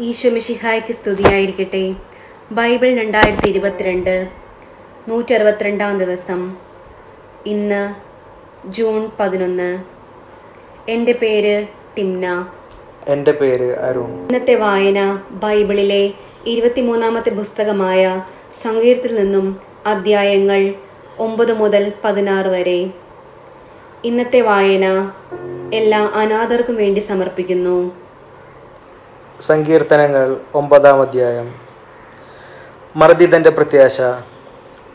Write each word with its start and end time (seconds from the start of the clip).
ഈശോ 0.00 0.30
മിശിഹായ്ക്ക് 0.30 0.92
സ്തുതിയായിരിക്കട്ടെ. 0.92 1.94
ബൈബിൾ 2.52 2.94
രണ്ടായിരത്തി 2.94 3.48
ഇരുപത്തിരണ്ട് 3.48 4.28
നൂറ്റി 5.08 5.32
അറുപത്തിരണ്ടാം 5.32 5.98
ദിവസം. 5.98 6.56
ഇന്ന് 7.46 7.94
ജൂൺ 8.68 9.10
പതിനൊന്ന്. 9.20 9.78
എന്റെ 10.88 11.12
പേര് 11.12 11.66
ടിംന 11.96 12.46
എന്റെ 13.08 13.32
പേര് 13.32 13.78
അരുൺ. 13.78 14.20
ഇന്നത്തെ 14.26 14.54
വായന 14.54 15.18
ബൈബിളിലെ 15.30 16.10
ഇരുപത്തിമൂന്നാമത്തെ 16.46 17.30
പുസ്തകമായ 17.30 18.22
സങ്കീർത്തിൽ 18.62 19.14
നിന്നും 19.14 19.60
അധ്യായങ്ങൾ 19.86 20.74
ഒമ്പത് 21.18 21.52
മുതൽ 21.52 21.92
പതിനാറ് 22.04 22.46
വരെ. 22.46 22.90
ഇന്നത്തെ 24.04 24.40
വായന 24.40 25.10
എല്ലാ 25.74 26.06
അനാഥർക്കും 26.06 26.76
വേണ്ടി 26.76 27.00
സമർപ്പിക്കുന്നു. 27.00 28.03
സങ്കീർത്തനങ്ങൾ 29.40 30.36
ഒമ്പതാം 30.54 31.00
അധ്യായം. 31.00 31.46
മർദ്ദിതന്റെ 32.96 33.50
പ്രത്യാശ 33.50 34.00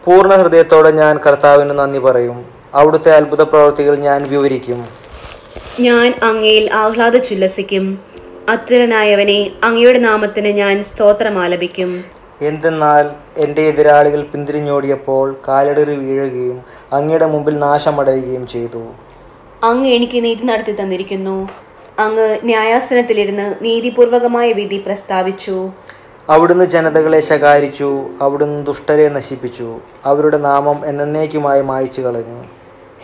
പൂർണ 0.06 0.34
ഹൃദയത്തോടെ 0.34 0.92
ഞാൻ 0.92 1.20
കർത്താവിന് 1.26 1.80
നന്ദി 1.80 2.00
പറയും. 2.00 2.46
അവിടുത്തെ 2.74 3.12
അത്ഭുത 3.16 3.42
പ്രവർത്തികൾ 3.42 3.96
ഞാൻ 4.00 4.24
വിവരിക്കും. 4.24 4.80
ഞാൻ 5.80 6.14
അങ്ങയിൽ 6.24 6.74
ആഹ്ലാദിച്ചുല്ലസിക്കും 6.74 7.86
അത്യുരനായവനെ 8.50 9.52
അങ്ങയുടെ 9.64 10.00
നാമത്തിന് 10.00 10.52
ഞാൻ 10.62 10.84
സ്തോത്രം 10.84 11.40
ആലപിക്കും. 11.40 12.04
എന്തെന്നാൽ 12.42 13.06
എന്റെ 13.38 13.62
എതിരാളികൾ 13.62 14.22
പിന്തിരിഞ്ഞോടിയപ്പോൾ 14.24 15.36
കാലിടറി 15.48 15.96
വീഴുകയും 15.96 16.58
അങ്ങയുടെ 16.94 17.26
മുമ്പിൽ 17.26 17.60
നാശമടയുകയും 17.60 18.48
ചെയ്തു. 18.48 18.84
അങ്ങ് 19.64 19.90
എനിക്ക് 19.90 20.24
നീതി 20.24 20.44
നടത്തി 20.44 20.72
തന്നിരിക്കുന്നു. 20.72 21.50
അങ്ങ് 22.00 22.28
ന്യായാസനത്തിലിരുന്ന് 22.44 23.46
നീതിപൂർവകമായ 23.62 24.52
വിധി 24.60 24.78
പ്രസ്താവിച്ചു. 24.86 25.56
അവിടുന്ന് 26.30 26.66
ജനതകളെ 26.66 27.20
ശകാരിച്ചു 27.20 27.90
അവിടുന്ന് 28.22 28.60
ദുഷ്ടരെ 28.66 29.10
നശിപ്പിച്ചു 29.10 29.70
അവരുടെ 30.06 30.38
നാമം 30.38 30.78
എന്നേക്കുമായി 30.90 31.62
മായച്ചു 31.62 32.02
കളഞ്ഞു. 32.02 32.40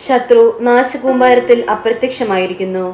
ശത്രു 0.06 0.58
നാശകൂമ്പാരത്തിൽ 0.60 1.58
അപ്രത്യക്ഷമായിരിക്കുന്നു. 1.70 2.86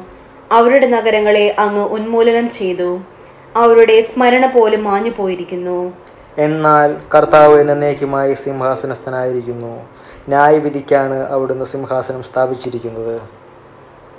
അവരുടെ 0.53 0.86
നഗരങ്ങളെ 0.86 1.47
അങ്ങ് 1.59 1.84
ഉന്മൂലനം 1.97 2.50
ചെയ്തു. 2.50 2.91
അവരുടെ 3.56 3.97
സ്മരണ 4.00 4.47
പോലും 4.47 4.84
മാഞ്ഞു 4.84 5.12
പോയിരിക്കുന്നു 5.19 5.78
എന്നാൽ 6.39 6.91
കർത്താവ് 7.14 7.61
എന്നേക്കുമായി 7.61 8.34
സിംഹാസനസ്ഥനായിരിക്കുന്നു. 8.34 9.72
ന്യായവിധിക്കാണ് 10.28 11.19
അവിടുന്ന് 11.34 11.64
സിംഹാസനം 11.64 12.22
സ്ഥാപിച്ചിരിക്കുന്നത്. 12.22 13.42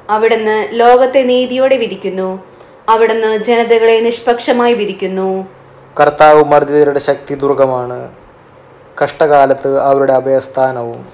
അവിടുന്ന് 0.10 0.68
ലോകത്തെ 0.72 1.22
നീതിയോടെ 1.22 1.78
വിധിക്കുന്നു. 1.78 2.44
അവിടുന്ന് 2.90 3.38
ജനതകളെ 3.38 4.00
നിഷ്പക്ഷമായി 4.00 4.74
വിധിക്കുന്നു. 4.74 5.48
കർത്താവ് 6.00 6.44
മർദ്ദിതരുടെ 6.44 7.00
ശക്തി 7.00 7.36
ദുർഗമാണ്. 7.36 8.10
കഷ്ടകാലത്ത് 9.04 9.80
അവരുടെ 9.80 10.14
അഭയസ്ഥാനവും. 10.14 11.08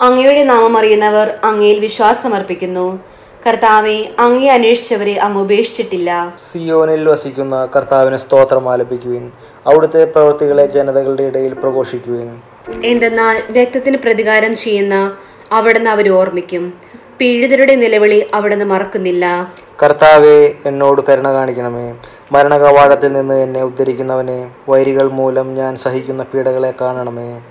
അങ്ങയുടെ 0.00 0.42
നാമം 0.44 0.78
അറിയുന്നവർ 0.78 1.38
അങ്ങയിൽ 1.44 1.78
വിശ്വാസമർപ്പിക്കുന്നു. 1.80 3.00
കർത്താവെ 3.48 4.08
അങ്ങേ 4.18 4.48
അന്വേഷിച്ചവരെ 4.48 5.20
അങ്ങ് 5.20 5.40
ഉപേക്ഷിച്ചിട്ടില്ല. 5.40 6.34
സിയോനിൽ 6.52 7.08
വസിക്കുന്ന 7.08 7.68
കർത്താവിനെ 7.76 8.16
സ്തോത്രം 8.16 8.72
ആലപിക്കുവിൻ. 8.72 9.32
അവിടുത്തെ 9.66 10.04
പ്രവൃത്തികളെ 10.04 10.66
ജനതകളുടെ 10.66 11.22
ഇടയിൽ 11.22 11.54
പ്രഘോഷിക്കുവിൻ. 11.54 12.40
എന്തെന്നാൽ 12.84 13.42
രക്തത്തിന് 13.52 13.96
പ്രതികാരം 13.96 14.56
ചെയ്യുന്ന 14.56 15.16
അവിടുന്ന് 15.52 15.90
അവർ 15.90 16.08
ഓർമ്മിക്കും. 16.08 16.91
പീഡിതരുടെ 17.22 17.74
നിലവിളി 17.74 18.26
അവിടുന്ന് 18.34 18.64
മറക്കുന്നില്ല. 18.64 19.52
കർത്താവെ 19.82 20.54
എന്നോട് 20.66 21.02
കരുണ 21.08 21.32
കാണിക്കണമേ. 21.32 21.94
മരണകവാടത്തിൽ 22.32 23.12
നിന്ന് 23.12 23.42
എന്നെ 23.42 23.62
ഉദ്ധരിക്കുന്നവനെ 23.62 24.50
വൈരികൾ 24.68 25.08
മൂലം 25.08 25.54
ഞാൻ 25.54 25.76
സഹിക്കുന്ന 25.76 26.22
പീഡകളെ 26.22 26.74
കാണണമേ. 26.80 27.42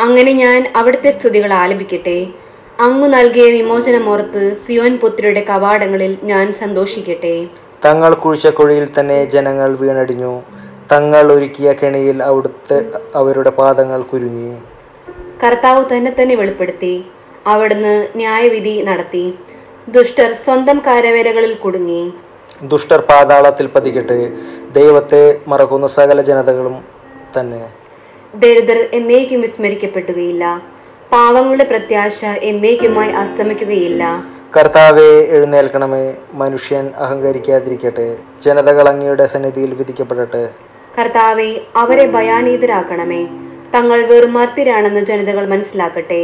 അങ്ങനെ 0.00 0.32
ഞാൻ 0.32 0.72
അവിടുത്തെ 0.76 1.10
സ്തുതികൾ 1.10 1.52
ആലപിക്കട്ടെ. 1.52 2.26
അങ്ങ് 2.80 3.08
നൽകിയ 3.14 3.50
വിമോചനമോർത്ത് 3.50 4.56
സിയോൻ 4.66 4.96
പുത്രിയുടെ 4.96 5.40
കവാടങ്ങളിൽ 5.40 6.18
ഞാൻ 6.22 6.52
സന്തോഷിക്കട്ടെ. 6.52 7.46
തങ്ങൾ 7.84 8.14
കുഴിച്ച 8.14 8.46
കുഴിയിൽ 8.46 8.88
തന്നെ 9.00 9.24
ജനങ്ങൾ 9.24 9.76
വീണടിഞ്ഞു. 9.76 10.42
തങ്ങൾ 10.92 11.32
ഒരുക്കിയ 11.32 11.72
കെണിയിൽ 11.72 12.22
അവിടുത്തെ 12.22 12.84
അവരുടെ 13.14 13.50
പാദങ്ങൾ 13.50 14.02
കുരുങ്ങി. 14.02 14.56
കർത്താവ് 15.44 15.84
തന്നെ 15.96 16.16
തന്നെ 16.20 16.34
വെളിപ്പെടുത്തി. 16.34 17.04
അവിടുന്ന് 17.48 17.94
ന്യായവിധി 18.16 18.74
നടത്തി. 18.88 19.24
ദുഷ്ടർ 19.88 20.30
സ്വന്തം 20.44 20.78
കാരവേലകളിൽ 20.86 21.54
കുടുങ്ങി. 21.54 22.02
ദുഷ്ടർ 22.62 23.00
പാതാളത്തിൽ 23.10 23.66
പതികെട്ട് 23.66 24.16
ദൈവത്തെ 24.72 25.22
മറക്കുന്ന 25.48 25.86
സകല 25.98 26.20
ജനതകളും 26.30 26.76
തന്നെ. 27.36 27.60
ദരിദ്രർ 28.34 28.80
എന്നേക്കും 28.98 29.40
വിസ്മരിക്കപ്പെടുകയില്ല 29.40 30.44
പാവങ്ങളുടെ 31.12 31.64
പ്രത്യാശ 31.64 32.18
എന്നേക്കുമായി 32.48 33.12
അസ്തമിക്കുകയില്ല. 33.22 34.02
കർത്താവെ 34.56 35.08
എഴുന്നേൽക്കണമേ. 35.36 36.04
മനുഷ്യൻ 36.32 36.84
അഹങ്കരിക്കാതിരിക്കട്ടെ. 37.04 38.06
ജനതകൾ 38.44 38.88
അങ്ങയുടെ 38.88 39.26
സന്നിധിയിൽ 39.26 39.72
വിധിക്കപ്പെടട്ടെ. 39.74 40.44
കർത്താവെ 40.98 41.50
അവരെ 41.76 42.06
ഭയാനീതരാക്കണമേ. 42.06 43.22
തങ്ങൾ 43.74 43.98
വെറും 44.06 44.32
മർത്തിരാണെന്ന് 44.34 45.00
ജനതകൾ 45.00 45.44
മനസ്സിലാക്കട്ടെ. 45.46 46.22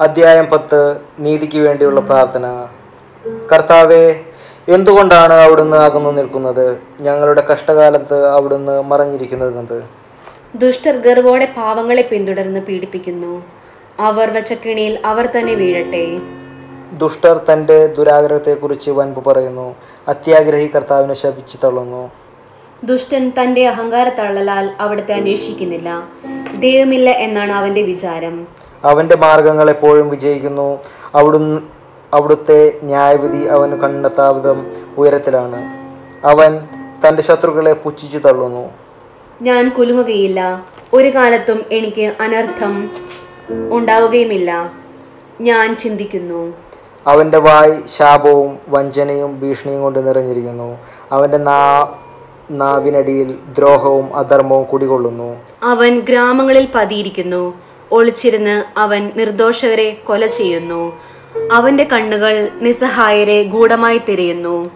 അധ്യായം 0.00 0.46
പത്ത് 0.46 0.78
നീതിക്ക് 1.18 1.58
വേണ്ടിയുള്ള 1.58 2.00
പ്രാർത്ഥന. 2.00 2.46
കർത്താവെ 3.52 4.24
എന്തുകൊണ്ടാണ് 4.68 5.32
അവിടുന്ന് 5.32 5.76
അകന്നു 5.76 6.10
നിൽക്കുന്നത്? 6.10 6.80
ഞങ്ങളുടെ 7.00 7.42
കഷ്ടകാലത്ത് 7.50 8.26
അവിടുന്ന് 8.26 8.82
മറഞ്ഞിരിക്കുന്നത് 8.82 9.82
ദുഷ്ടർ 10.56 10.96
ഗർവോടെ 10.96 11.44
പാവങ്ങളെ 11.56 12.02
പിന്തുടർന്ന് 12.02 12.60
പീഡിപ്പിക്കുന്നു. 12.60 13.44
അവർ 14.00 14.30
വെച്ച 14.30 14.52
കിണിയിൽ 14.52 14.98
അവർ 15.04 15.26
തന്നെ 15.26 15.54
വീഴട്ടെ. 15.54 16.04
ദുഷ്ടർ 16.92 17.40
തന്റെ 17.52 17.86
ദുരാഗ്രഹത്തെക്കുറിച്ച് 17.86 18.90
വൻപ് 18.90 19.20
പറയുന്നു. 19.28 19.74
അത്യാഗ്രഹി 20.08 20.70
കർത്താവിനെ 20.74 21.14
ശപിച്ചു 21.14 21.56
തള്ളുന്നു. 21.64 22.10
ദുഷ്ടൻ 22.84 23.32
തന്റെ 23.42 23.66
അഹങ്കാര 23.66 24.08
തള്ളലാൽ 24.08 24.70
അവിടുത്തെ 24.80 25.14
അന്വേഷിക്കുന്നില്ല. 25.14 26.08
ദൈവമില്ല 26.58 27.10
എന്നാണ് 27.10 27.52
അവന്റെ 27.52 27.82
വിചാരം. 27.82 28.65
അവന്റെ 28.86 29.16
മാർഗങ്ങൾ 29.16 29.70
എപ്പോഴും 29.70 30.08
വിജയിക്കുന്നു. 30.08 30.78
അവിടുന്ന് 31.14 31.60
അവിടുത്തെ 32.14 32.72
ന്യായവിധി 32.82 33.44
അവന് 33.44 33.80
കണ്ടെത്താവിധം 33.80 34.66
ഉയരത്തിലാണ്. 34.98 35.86
അവൻ 36.26 36.68
തന്റെ 37.08 37.22
ശത്രുക്കളെ 37.22 37.72
പുച്ഛിച്ചു 37.72 38.18
തള്ളുന്നു. 38.18 38.68
ഞാൻ 39.42 39.68
കുലുങ്ങുകയില്ല. 39.68 40.64
ഒരു 40.92 41.08
കാലത്തും 41.08 41.62
എനിക്ക് 41.72 42.14
അനർത്ഥം 42.20 42.90
ഉണ്ടാവുകയുമില്ല. 43.70 44.72
ഞാൻ 45.40 45.76
ചിന്തിക്കുന്നു. 45.76 46.54
അവന്റെ 47.06 47.38
വായ് 47.38 47.86
ശാപവും 47.86 48.58
വഞ്ചനയും 48.68 49.40
ഭീഷണിയും 49.40 49.82
കൊണ്ട് 49.82 50.06
നിറഞ്ഞിരിക്കുന്നു. 50.06 50.78
അവന്റെ 51.12 51.36
നാ 51.36 51.88
നാവിനടിയിൽ 52.50 53.34
ദ്രോഹവും 53.58 54.16
അധർമ്മവും 54.16 54.64
കുടികൊള്ളുന്നു. 54.64 55.36
അവൻ 55.62 56.00
ഗ്രാമങ്ങളിൽ 56.00 56.68
പതിയിരിക്കുന്നു. 56.74 57.54
ഒളിച്ചിരുന്ന് 57.92 58.64
അവൻ 58.76 59.12
നിർദോഷകരെ 59.16 59.96
കൊല 60.06 60.26
ചെയ്യുന്നു. 60.26 60.98
അവന്റെ 61.52 61.84
കണ്ണുകൾ 61.84 62.48
നിസ്സഹായരെ 62.60 63.42
ഗൂഢമായി 63.42 63.98
തിരയുന്നു. 63.98 64.70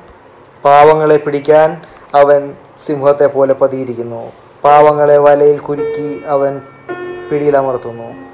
പാവങ്ങളെ 0.65 1.17
പിടിക്കാൻ 1.17 1.81
അവൻ 2.15 2.53
സിംഹത്തെ 2.87 3.27
പോലെ 3.27 3.55
പതിയിരിക്കുന്നു. 3.55 4.33
പാവങ്ങളെ 4.65 5.19
വലയിൽ 5.19 5.59
കുരുക്കി 5.59 6.21
അവൻ 6.27 6.61
പിടിയിലമർത്തുന്നു 7.31 8.31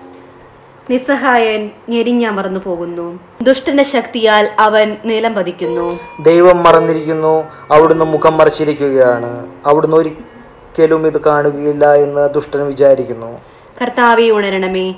നിസ്സഹായൻ 0.90 1.70
ഞെരിഞ്ഞമർന്നു 1.88 2.60
പോകുന്നു. 2.64 3.20
ദുഷ്ടന്റെ 3.42 3.82
ശക്തിയാൽ 3.82 4.50
അവൻ 4.58 4.96
നിലം 5.04 5.34
പതിക്കുന്നു. 5.34 5.98
ദൈവം 6.20 6.62
മറന്നിരിക്കുന്നു. 6.62 7.44
അവിടുന്ന് 7.70 8.04
മുഖം 8.04 8.38
മറച്ചിരിക്കുകയാണ്. 8.38 9.46
അവിടുന്ന് 9.66 9.96
ഒരിക്കലും 9.96 11.06
ഇത് 11.06 11.20
കാണുകയില്ല 11.20 11.94
എന്ന് 11.94 12.28
ദുഷ്ടൻ 12.34 12.66
വിചാരിക്കുന്നു. 12.66 13.40
കർത്താവെ 13.82 14.30
ഉണരണമേ. 14.30 14.94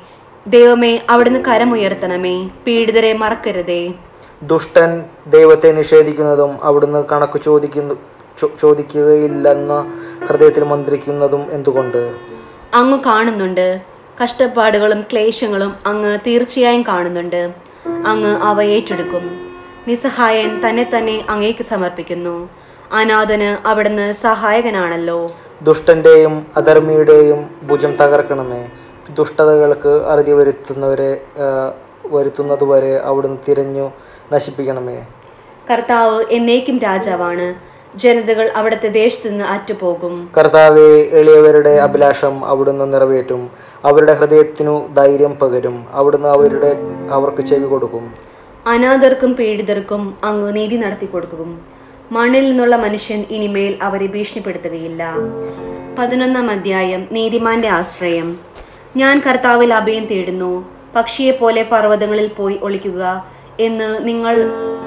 ദൈവമേ 0.46 1.00
അവിടുന്ന് 1.10 1.40
കരമുയർത്തണമേ 1.44 2.48
പീഡിതരെ 2.66 3.12
മറക്കരുതേ. 3.12 3.92
ദുഷ്ടൻ 4.42 5.04
ദൈവത്തെ 5.26 5.72
നിഷേധിക്കുന്നതും 5.72 6.64
അവിടുന്ന് 6.64 7.04
കണക്ക് 7.12 7.40
ചോദിക്കുന്നു 7.40 7.94
ചോദിക്കുകയില്ലെന്ന 8.60 9.72
ഹൃദയത്തിൽ 10.26 10.64
മന്ത്രിക്കുന്നതും 10.64 11.46
എന്തുകൊണ്ട്? 11.50 12.16
അങ്ങ് 12.74 12.98
കാണുന്നുണ്ട്. 13.04 13.80
കഷ്ടപ്പാടുകളും 14.24 15.00
ക്ലേശങ്ങളും 15.02 15.74
അങ്ങ് 15.86 16.18
തീർച്ചയായും 16.26 16.82
കാണുന്നുണ്ട്. 16.82 17.54
അങ്ങ് 18.06 18.36
അവ 18.38 18.62
ഏറ്റെടുക്കും. 18.62 19.24
നിസ്സഹായൻ 19.88 20.68
തന്നെ 20.68 20.90
തന്നെ 20.96 21.26
അങ്ങേക്ക് 21.28 21.62
സമർപ്പിക്കുന്നു. 21.62 22.48
അനാഥന് 22.92 23.68
അവിടുന്ന് 23.68 24.12
സഹായകനാണല്ലോ. 24.12 25.30
ദുഷ്ടന്റെയും 25.62 26.46
അധർമ്മിയുടെയും 26.56 27.50
ഭുജം 27.62 27.92
തകർക്കണമേ 28.00 28.62
ദുഷ്ടതകൾക്ക് 29.18 29.92
അറുതി 30.12 30.32
വരുത്തുന്നവരെ 30.32 31.20
വരുത്തുന്നതുവരെ 32.06 32.92
അവിടുന്ന് 32.98 33.38
തിരഞ്ഞു 33.48 33.86
നശിപ്പിക്കണമേ. 34.32 34.98
കർത്താവ് 35.70 36.24
എന്നേക്കും 36.30 36.78
രാജാവാണ്. 36.78 37.54
ജനതകൾ 37.98 38.46
അവിടുത്തെ 38.48 38.88
ദേശത്ത് 38.88 39.30
നിന്ന് 39.30 39.44
അറ്റുപോകും 39.44 40.30
കർത്താവെ 40.36 40.88
എളിയവരുടെ 41.20 41.72
അഭിലാഷം 41.86 42.44
അവിടുന്ന് 42.44 42.92
നിറവേറ്റും. 42.92 43.50
അവരുടെ 43.84 44.14
ഹൃദയത്തിനു 44.14 44.88
ധൈര്യം 44.96 45.34
പകരും. 45.42 45.86
അവിടുന്ന് 45.90 46.28
അവരുടെ 46.28 46.70
അവർക്ക് 47.10 47.42
ചെവി 47.42 47.64
കൊടുക്കും. 47.64 48.14
അനാഥർക്കും 48.66 49.34
പീഡിതർക്കും 49.34 50.02
അങ്ങ് 50.24 50.56
നീതി 50.56 50.76
നടത്തി 50.76 51.06
കൊടുക്കും 51.06 51.77
മണ്ണിൽ 52.12 52.48
നിന്നുള്ള 52.48 52.76
മനുഷ്യൻ 52.76 53.26
ഇനിമേൽ 53.30 53.78
അവരെ 53.82 54.06
ഭീഷണിപ്പെടുത്തുകയില്ല. 54.06 55.14
പതിനൊന്നാം 55.98 56.50
അധ്യായം 56.50 57.08
നീതിമാന്റെ 57.12 57.68
ആശ്രയം. 57.68 58.38
ഞാൻ 58.96 59.22
കർത്താവിൽ 59.26 59.74
അഭയം 59.74 60.06
തേടുന്നു. 60.06 60.68
പക്ഷിയെ 60.96 61.32
പോലെ 61.32 61.62
പർവതങ്ങളിൽ 61.72 62.28
പോയി 62.28 62.58
ഒളിക്കുക 62.62 63.26
എന്ന് 63.60 64.08
നിങ്ങൾ 64.08 64.36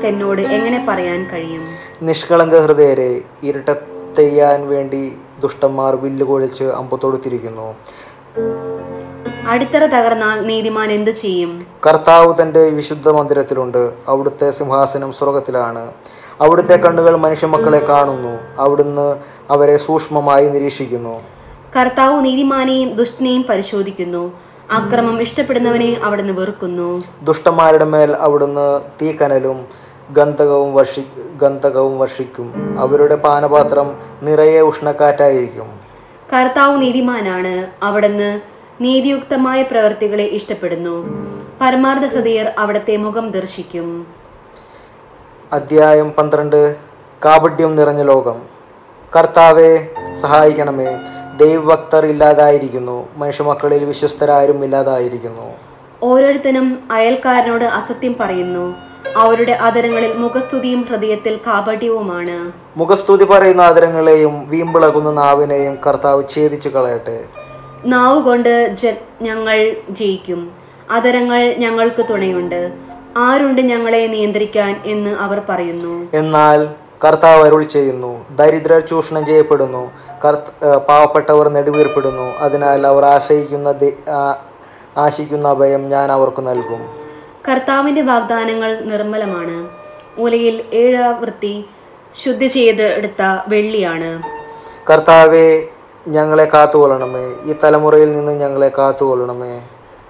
എന്നോട് 0.04 0.42
എങ്ങനെ 0.42 0.86
പറയാൻ 0.90 1.30
കഴിയും? 1.34 1.66
നിഷ്കളങ്ക 2.02 2.60
ഹൃദയരെ 2.60 3.22
ഇരട്ടത്തെയ്യാൻ 3.44 4.68
വേണ്ടി 4.68 5.16
ദുഷ്ടന്മാർ 5.40 5.96
വില്ലു 5.96 6.26
കൊഴിച്ച് 6.26 6.64
അമ്പത്തോടുത്തിരിക്കുന്നു 6.64 7.76
അടിത്തറ 9.48 9.86
തകർന്നാൽ 9.86 10.42
നീതിമാൻ 10.42 10.92
എന്തു 10.92 11.12
ചെയ്യും? 11.12 11.68
കർത്താവ് 11.88 12.42
തന്റെ 12.42 12.64
വിശുദ്ധ 12.70 13.10
മന്ദിരത്തിലുണ്ട്. 13.10 13.94
അവിടുത്തെ 14.08 14.52
സിംഹാസനം 14.52 15.14
സ്വർഗത്തിലാണ് 15.14 15.92
അവിടുത്തെ 16.42 16.76
കണ്ണുകൾ 16.76 17.16
മനുഷ്യമക്കളെ 17.16 17.80
കാണുന്നു. 17.80 18.40
അവിടുന്ന് 18.60 19.16
അവരെ 19.50 19.78
സൂക്ഷ്മമായി 19.78 20.50
നിരീക്ഷിക്കുന്നു. 20.50 21.20
കർത്താവ് 21.80 22.26
നീതിമാനെയും 22.26 22.94
ദുഷ്ടനെയും 22.94 23.46
പരിശോധിക്കുന്നു. 23.50 24.34
അക്രമം 24.72 25.22
ഇഷ്ടപ്പെടുന്നവനെ 25.22 25.98
അവിടുന്ന് 26.04 26.34
വെറുക്കുന്നു. 26.34 27.04
ദുഷ്ടന്മാരുടെ 27.24 27.86
മേൽ 27.86 28.12
അവിടുന്ന് 28.12 28.82
തീക്കനലും 29.02 29.66
ഗന്ധകവും 30.12 30.74
വർഷി 30.74 31.04
ഗന്ധകവും 31.42 32.00
വർഷിക്കും. 32.00 32.80
അവരുടെ 32.80 33.16
പാനപാത്രം 33.16 33.98
നിറയെ 34.22 34.62
ഉഷ്ണക്കാറ്റായിരിക്കും. 34.62 35.70
കർത്താവ് 36.34 36.82
നീതിമാനാണ്. 36.82 37.84
അവിടുന്ന് 37.84 38.42
നീതിയുക്തമായ 38.82 39.62
പ്രവൃത്തികളെ 39.62 40.24
ഇഷ്ടപ്പെടുന്നു. 40.24 40.96
പരമാർത്ഥ 41.62 42.06
ഹൃദയർ 42.06 42.52
അവിടുത്തെ 42.58 42.98
മുഖം 42.98 43.32
ദർശിക്കും. 43.32 44.21
അധ്യായം 45.54 46.12
പന്ത്രണ്ട്. 46.12 46.76
കാപട്യം 47.26 47.76
നിറഞ്ഞ 47.76 48.02
ലോകം. 48.02 48.42
കർത്താവെ 49.16 49.88
സഹായിക്കണമേ. 50.22 50.98
ദൈവഭക്തർ 51.38 52.06
ഇല്ലാതായിരിക്കുന്നു. 52.06 53.08
മനുഷ്യമക്കളിൽ 53.16 53.86
വിശ്വസ്തരാരും 53.86 54.64
ഇല്ലാതായിരിക്കുന്നു. 54.64 55.54
ഓരോരുത്തനും 56.04 56.80
അയൽക്കാരനോട് 56.92 57.66
അസത്യം 57.66 58.16
പറയുന്നു. 58.20 58.76
അവരുടെ 59.18 59.52
അതരങ്ങളിൽ 59.52 60.14
മുഖസ്തുതിയും 60.14 60.82
ഹൃദയത്തിൽ 60.82 61.40
കാപട്യവുമാണ്. 61.48 62.52
മുഖസ്തുതി 62.78 63.26
പറയുന്ന 63.26 63.62
ആദരങ്ങളെയും 63.62 64.48
വീമ്പിളകുന്ന 64.48 65.12
നാവിനെയും 65.12 65.78
കർത്താവ് 65.88 66.24
ഛേദിച്ചു 66.36 66.70
കളയട്ടെ. 66.70 67.24
നാവ് 67.86 68.22
കൊണ്ട് 68.22 68.76
ഞങ്ങൾ 69.22 69.76
ജയിക്കും. 69.90 70.52
അതരങ്ങൾ 70.92 71.56
ഞങ്ങൾക്ക് 71.58 72.06
തുണയുണ്ട്. 72.10 72.91
ആരുണ്ട് 73.18 73.62
ഞങ്ങളെ 73.62 74.08
നിയന്ത്രിക്കാൻ 74.08 74.82
എന്ന് 74.86 75.10
അവർ 75.10 75.42
പറയുന്നു. 75.50 76.08
എന്നാൽ 76.14 76.68
കർത്താവ് 77.04 77.46
അരുൾ 77.46 77.64
ചെയ്യുന്നു. 77.64 78.26
ദരിദ്രർ 78.36 78.80
ചൂഷണം 78.80 79.26
ചെയ്യപ്പെടുന്നു. 79.26 79.92
പാവപ്പെട്ടവർ 80.90 81.50
നെടുവീർപ്പെടുന്നു. 81.50 82.38
അതിനാൽ 82.38 82.88
അവർ 82.88 83.06
ആശയിക്കുന്ന 83.06 83.92
ആശിക്കുന്ന 84.98 85.48
അഭയം 85.48 85.90
ഞാൻ 85.90 86.12
അവർക്ക് 86.12 86.48
നൽകും. 86.48 86.82
കർത്താവിന്റെ 87.50 88.02
വാഗ്ദാനങ്ങൾ 88.02 88.80
നിർമ്മലമാണ്. 88.80 89.68
മൂലയിൽ 90.20 90.64
ഏഴാവൃത്തി 90.74 91.66
ശുദ്ധി 92.24 92.46
ചെയ്ത് 92.46 92.84
എടുത്ത 92.84 93.22
വെള്ളിയാണ്. 93.48 94.24
കർത്താവെ 94.90 95.68
ഞങ്ങളെ 96.08 96.46
കാത്തുകൊള്ളണമേ. 96.54 97.52
ഈ 97.52 97.56
തലമുറയിൽ 97.64 98.12
നിന്ന് 98.12 98.32
ഞങ്ങളെ 98.32 98.72
കാത്തുകൊള്ളണമേ. 98.78 99.62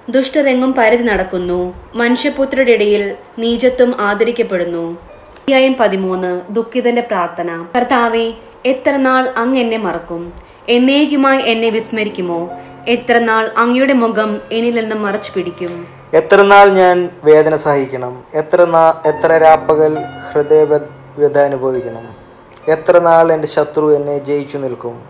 ദുഷ്ടരെങ്ങും 0.10 0.74
പരതി 0.74 1.04
നടക്കുന്നു. 1.04 1.74
മനുഷ്യപുത്രരുടെ 1.96 2.72
ഇടയിൽ 2.72 3.16
നീചത്വം 3.40 4.02
ആദരിക്കപ്പെടുന്നു. 4.02 4.92
അധ്യായം 4.92 5.76
പതിമൂന്ന്. 5.80 6.42
ദുഃഖിതന്റെ 6.50 7.02
പ്രാർത്ഥന. 7.02 7.66
കർത്താവെ 7.76 8.34
എത്ര 8.66 8.92
നാൾ 8.96 9.30
അങ്ങ് 9.38 9.60
എന്നെ 9.60 9.78
മറക്കും? 9.78 10.34
എന്നേക്കുമായി 10.70 11.42
എന്നെ 11.42 11.70
വിസ്മരിക്കുമോ? 11.70 12.50
എത്ര 12.88 13.18
നാൾ 13.18 13.50
അങ്ങയുടെ 13.58 13.94
മുഖം 13.94 14.42
എന്നിൽ 14.52 14.82
നിന്ന് 14.82 14.96
മറച്ചു 14.96 15.32
പിടിക്കും? 15.36 15.88
എത്ര 16.14 16.42
നാൾ 16.42 16.70
ഞാൻ 16.70 17.10
വേദന 17.24 17.56
സഹിക്കണം? 17.56 18.24
എത്ര 18.34 18.66
നാ 18.66 19.02
എത്ര 19.06 19.38
രാപ്പകൽ 19.38 19.98
ഹൃദയവ്യത 20.32 21.38
അനുഭവിക്കണം? 21.38 22.16
എത്ര 22.68 23.00
നാൾ 23.00 23.34
എന്റെ 23.34 23.48
ശത്രു 23.48 23.96
എന്നെ 23.96 24.18
ജയിച്ചു 24.18 24.58
നിൽക്കും? 24.58 25.02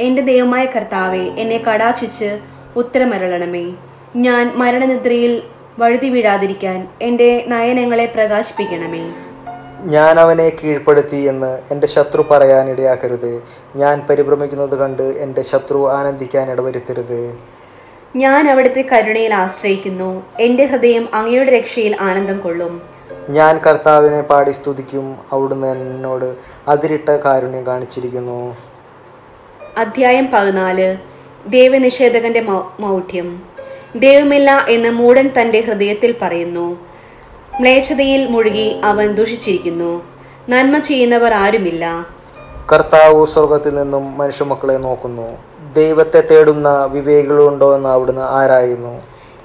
എന്റെ 0.00 0.22
ദൈവമായ 0.22 0.66
കർത്താവെ 0.66 1.18
എന്നെ 1.18 1.58
കടാക്ഷിച്ച് 1.58 2.38
ഉത്തരമരളണമേ. 2.76 3.72
ഞാൻ 4.16 4.52
മരണനിദ്രയിൽ 4.56 5.42
വഴുതി 5.78 6.08
വീഴാതിരിക്കാൻ 6.08 6.88
എന്റെ 7.02 7.44
നയനങ്ങളെ 7.48 8.06
പ്രകാശിപ്പിക്കണമേ. 8.06 9.14
ഞാൻ 9.82 10.20
അവനെ 10.20 10.48
കീഴ്പ്പെടുത്തി 10.48 11.16
എന്ന് 11.16 11.58
എന്റെ 11.70 11.86
ശത്രു 11.86 12.26
പറയാനിടയാക്കരുത് 12.30 13.42
ഞാൻ 13.76 14.02
പരിഭ്രമിക്കുന്നത് 14.10 14.78
കണ്ട് 14.78 15.02
എന്റെ 15.02 15.42
ശത്രു 15.42 15.90
ആനന്ദിക്കാൻ 15.92 16.50
ഇടവരുത്തരുത്. 16.50 17.36
ഞാൻ 18.16 18.50
അവിടുത്തെ 18.50 18.84
കരുണയിൽ 18.92 19.34
ആശ്രയിക്കുന്നു. 19.34 20.22
എന്റെ 20.40 20.66
ഹൃദയം 20.66 21.08
അങ്ങയുടെ 21.14 21.50
രക്ഷയിൽ 21.50 21.96
ആനന്ദം 22.00 22.38
കൊള്ളും. 22.38 22.82
ഞാൻ 23.30 23.60
കർത്താവിനെ 23.66 24.20
പാടി 24.20 24.50
സ്തുതിക്കും. 24.50 25.16
അവിടുന്ന് 25.32 25.66
എന്നോട് 25.66 26.34
അതിരിട്ട 26.68 27.08
കാരുണ്യം 27.08 27.66
കാണിച്ചിരിക്കുന്നു. 27.66 28.56
അധ്യായം 29.76 30.28
പതിനാല്. 30.32 30.96
ദേവനിഷേധകന്റെ 31.46 32.40
മൗഢ്യം. 32.80 33.49
ദൈവമില്ല 33.96 34.66
എന്ന് 34.68 34.88
മൂടൻ 34.88 35.30
തന്റെ 35.40 35.60
ഹൃദയത്തിൽ 35.60 36.14
പറയുന്നു. 36.22 36.78
മ്ലേച്ഛതയിൽ 37.60 38.26
മുഴുകി 38.26 38.80
അവൻ 38.84 39.14
ദുഷിച്ചിരിക്കുന്നു. 39.14 40.02
നന്മ 40.48 40.78
ചെയ്യുന്നവർ 40.78 41.34
ആരുമില്ല. 41.34 42.06
കർത്താവ് 42.72 43.26
സ്വർഗത്തിൽ 43.26 43.74
നിന്നും 43.74 44.18
മനുഷ്യമക്കളെ 44.18 44.76
നോക്കുന്നു. 44.76 45.38
ദൈവത്തെ 45.72 46.20
തേടുന്ന 46.30 46.84
വിവേകികളുണ്ടോ 46.84 47.76
എന്ന് 47.76 47.88
അവിടുന്ന് 47.88 48.20
ആരായുന്നു? 48.20 49.02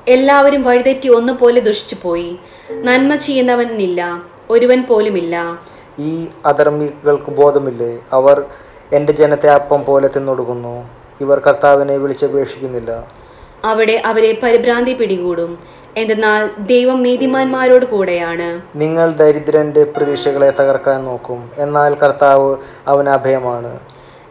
എല്ലാവരും 0.07 0.63
വഴിതെറ്റി 0.63 1.09
ഒന്നുപോലെ 1.09 1.59
ദുഷിച്ചു 1.59 1.95
പോയി 2.03 2.39
നന്മ 2.71 3.15
ചെയ്യുന്നവനില്ല 3.15 4.21
ഒരുവൻ 4.49 4.83
പോലുമില്ല. 4.83 5.59
ഈ 5.99 6.27
അധർമ്മികൾക്ക് 6.45 7.31
ബോധമില്ലേ? 7.31 7.99
അവർ 8.11 8.45
എന്റെ 8.93 9.13
ജനത്തെ 9.13 9.49
അപ്പം 9.49 9.85
പോലെ 9.85 10.09
തിന്നൊടുക്കുന്നു. 10.15 10.89
ഇവർ 11.21 11.39
കർത്താവിനെ 11.39 11.97
വിളിച്ചപേക്ഷിക്കുന്നില്ല. 11.97 13.24
അവിടെ 13.65 14.01
അവരെ 14.05 14.39
പരിഭ്രാന്തി 14.43 14.93
പിടികൂടും. 14.93 15.59
എന്തെന്നാൽ 15.97 16.49
ദൈവം 16.59 17.03
നീതിമാന്മാരോട് 17.03 17.85
കൂടെയാണ്. 17.85 18.61
നിങ്ങൾ 18.75 19.11
ദരിദ്രന്റെ 19.11 19.83
പ്രതീക്ഷകളെ 19.83 20.53
തകർക്കാൻ 20.59 21.05
നോക്കും. 21.05 21.51
എന്നാൽ 21.57 21.93
കർത്താവ് 21.93 22.57
അവന് 22.87 23.09
അഭയമാണ്. 23.09 23.79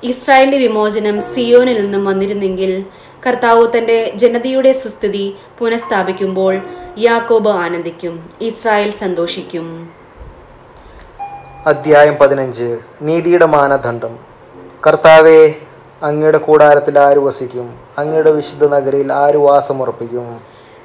ഇസ്രായേലിന്റെ 0.03 0.59
വിമോചനം 0.59 1.23
സിയോനിൽ 1.23 1.81
നിന്നും 1.83 2.05
വന്നിരുന്നെങ്കിൽ 2.05 2.85
കർത്താവ് 3.27 3.79
തന്റെ 3.79 4.13
ജനതയുടെ 4.15 4.73
സുസ്ഥിതി 4.73 5.35
പുനഃസ്ഥാപിക്കുമ്പോൾ 5.59 6.61
യാക്കോബ് 6.99 7.49
ആനന്ദിക്കും 7.49 8.31
ഇസ്രായേൽ 8.41 8.91
സന്തോഷിക്കും. 8.91 9.91
അധ്യായം 11.67 12.15
പതിനഞ്ച്. 12.15 12.79
നീതിയുടെ 13.03 13.47
മാനദണ്ഡം. 13.47 14.19
കർത്താവെ 14.87 15.55
അങ്ങയുടെ 16.03 16.39
കൂടാരത്തിൽ 16.39 16.99
ആര് 16.99 17.17
വസിക്കും? 17.17 17.75
അങ്ങയുടെ 17.99 18.31
വിശുദ്ധ 18.31 18.65
നഗരിയിൽ 18.65 19.13
ആര് 19.13 19.37
വാസമുറപ്പിക്കും 19.37 20.41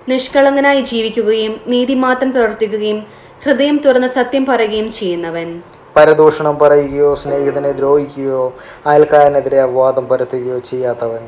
നിഷ്കളങ്കനായി 0.10 0.82
ജീവിക്കുകയും 0.82 1.62
നീതി 1.68 1.94
മാത്രം 1.94 2.32
പ്രവർത്തിക്കുകയും 2.32 3.06
ഹൃദയം 3.44 3.78
തുറന്ന് 3.78 4.08
സത്യം 4.08 4.46
പറയുകയും 4.46 4.92
ചെയ്യുന്നവൻ. 4.92 5.62
പരദൂഷണം 5.96 6.60
പറയുകയോ 6.60 7.16
സ്നേഹിതനെ 7.16 7.72
ദ്രോഹിക്കുകയോ 7.72 8.54
അയൽക്കാരനെതിരെ 8.86 9.62
അപവാദം 9.62 10.08
പരത്തുകയോ 10.08 10.60
ചെയ്യാത്തവൻ. 10.60 11.28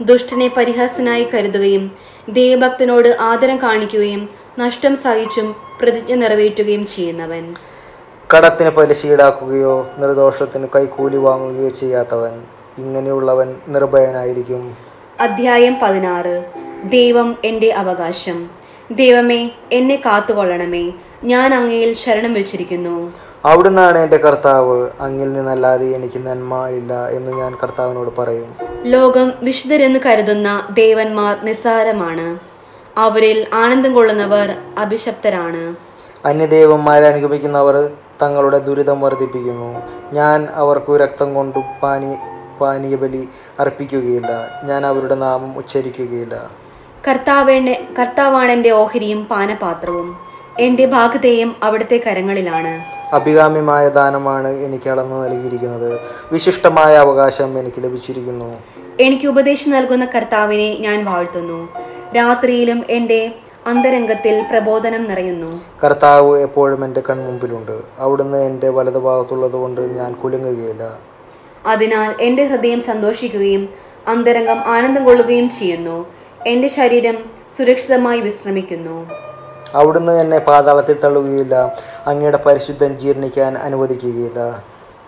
ദുഷ്ടനെ 0.00 0.48
പരിഹാസനായി 0.48 1.24
കരുതുകയും 1.24 1.92
ദൈവഭക്തനോട് 2.28 3.16
ആദരം 3.20 3.56
കാണിക്കുകയും 3.56 4.28
നഷ്ടം 4.58 4.96
സഹിച്ചും 4.96 5.56
പ്രതിജ്ഞ 5.82 6.14
നിറവേറ്റുകയും 6.14 6.86
ചെയ്യുന്നവൻ. 6.86 7.54
കടത്തിന് 8.36 8.70
പലിശ 8.70 9.06
ഈടാക്കുകയോ 9.06 9.86
നിർദോഷത്തിന് 9.98 10.66
കൈക്കൂലി 10.76 11.16
വാങ്ങുകയോ 11.16 11.68
ചെയ്യാത്തവൻ. 11.68 12.59
ഇങ്ങനെയുള്ളവൻ 12.80 13.54
നിർഭയനായിരിക്കും. 13.68 14.76
അധ്യായം 15.20 15.76
പതിനാറ്. 15.82 16.44
ദൈവം 16.84 17.36
എന്റെ 17.44 17.72
അവകാശം. 17.72 18.50
ദൈവമേ 18.90 19.50
എന്നെ 19.72 19.96
കാത്തുകൊള്ളണമേ. 19.96 20.92
ഞാൻ 21.24 21.54
അങ്ങയിൽ 21.54 21.92
ശരണം 21.92 22.34
വെച്ചിരിക്കുന്നു. 22.34 23.12
അവിടുന്നാണ് 23.44 23.98
എന്റെ 23.98 24.16
കർത്താവ്. 24.16 24.88
അങ്ങിൽ 25.00 25.32
നിന്നല്ലാതെ 25.32 25.86
എനിക്ക് 25.86 26.18
നന്മ 26.18 26.66
ഇല്ല 26.66 27.08
എന്ന് 27.08 27.32
ഞാൻ 27.32 27.56
കർത്താവിനോട് 27.62 28.20
പറയും. 28.20 28.56
ലോകം 28.82 29.32
വിശുദ്ധരെന്ന് 29.42 30.00
കരുതുന്ന 30.06 30.68
ദേവന്മാർ 30.72 31.36
നിസ്സാരമാണ്. 31.42 32.38
അവരിൽ 32.98 33.46
ആനന്ദം 33.54 33.94
കൊള്ളുന്നവർ 33.94 34.56
അഭിശപ്തരാണ്. 34.78 35.76
അന്യദേവന്മാരെ 36.24 37.06
അനുഗമിക്കുന്നവർ 37.06 37.90
തങ്ങളുടെ 38.22 38.58
ദുരിതം 38.58 39.00
വർദ്ധിപ്പിക്കുന്നു. 39.00 39.82
ഞാൻ 40.12 40.48
അവർക്ക് 40.54 40.92
രക്തം 40.92 41.34
കൊണ്ടു 41.34 41.58
പാനി 41.82 42.16
പാനീയബലി 42.60 43.28
അർപ്പിക്കുകയില്ല. 43.60 44.60
ഞാൻ 44.64 44.86
അവരുടെ 44.86 45.14
നാമം 45.14 45.58
ഉച്ചരിക്കുകയില്ല. 45.58 46.50
കർത്താവേണ 47.08 47.72
കർത്താവാണ് 47.98 48.52
എന്റെ 48.52 48.70
ഓഹരിയും 48.70 49.24
പാനപാത്രവും. 49.24 50.16
എന്റെ 50.60 50.86
ഭാഗതയും 50.86 51.56
അവിടുത്തെ 51.62 52.00
കരങ്ങളിലാണ്. 52.06 52.80
അഭികാമ്യമായ 53.14 53.88
ദാനമാണ് 53.88 54.48
എനിക്ക് 54.48 54.90
അളന്നു 54.90 55.24
നൽകിയിരിക്കുന്നത്. 55.24 56.00
വിശിഷ്ടമായ 56.32 56.96
അവകാശം 56.96 57.58
എനിക്ക് 57.58 57.84
ലഭിച്ചിരിക്കുന്നു. 57.84 58.54
എനിക്ക് 59.00 59.26
ഉപദേശം 59.26 59.70
നൽകുന്ന 59.70 60.04
കർത്താവിനെ 60.04 60.76
ഞാൻ 60.80 61.04
വാഴ്ത്തുന്നു. 61.04 61.68
രാത്രിയിലും 62.16 62.84
എന്റെ 62.90 63.34
അന്തരംഗത്തിൽ 63.66 64.44
പ്രബോധനം 64.50 65.08
നിറയുന്നു. 65.08 65.60
കർത്താവ് 65.84 66.38
എപ്പോഴും 66.38 66.84
എന്റെ 66.84 67.02
കൺമുമ്പിലുണ്ട്. 67.10 67.80
അവിടുന്ന് 67.98 68.38
എന്റെ 68.38 68.68
വലതുഭാഗത്തുള്ളത് 68.68 69.52
കൊണ്ട് 69.52 69.80
ഞാൻ 69.80 70.14
കുലുങ്ങുകയില്ല. 70.14 71.09
അതിനാൽ 71.66 72.14
എന്റെ 72.20 72.44
ഹൃദയം 72.44 72.80
സന്തോഷിക്കുകയും 72.80 73.68
അന്തരംഗം 74.06 74.60
ആനന്ദം 74.60 75.04
കൊള്ളുകയും 75.04 75.50
ചെയ്യുന്നു. 75.50 76.06
എന്റെ 76.46 76.68
ശരീരം 76.68 77.30
സുരക്ഷിതമായി 77.58 78.20
വിശ്രമിക്കുന്നു. 78.20 79.10
അവിടുന്ന് 79.74 80.20
എന്നെ 80.20 80.38
പാതാളത്തിൽ 80.38 80.96
തള്ളുകയില്ല. 81.04 81.76
അങ്ങയുടെ 82.06 82.36
പരിശുദ്ധൻ 82.36 82.96
ജീർണിക്കാൻ 82.96 83.58
അനുവദിക്കുകയില്ല. 83.58 84.64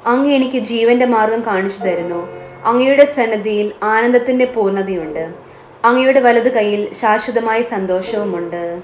അങ്ങ് 0.06 0.30
എനിക്ക് 0.30 0.58
ജീവന്റെ 0.58 1.06
മാർഗം 1.06 1.46
കാണിച്ചു 1.46 1.82
തരുന്നു. 1.82 2.28
അങ്ങയുടെ 2.64 3.04
സന്നദ്ധിയിൽ 3.04 3.72
ആനന്ദത്തിന്റെ 3.82 4.44
പൂർണതയുണ്ട്. 4.44 5.32
അങ്ങയുടെ 5.84 6.20
വലതു 6.20 6.48
കൈയിൽ 6.48 6.92
ശാശ്വതമായ 6.92 7.62
സന്തോഷവുമുണ്ട്. 7.62 8.80